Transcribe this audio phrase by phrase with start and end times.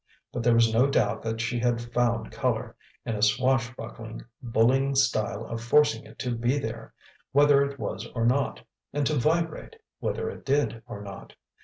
[0.33, 5.45] But there was no doubt she had "found colour" in a swash buckling, bullying style
[5.45, 6.91] of forcing it to be there,
[7.33, 11.35] whether it was or not, and to "vibrate," whether it did or not.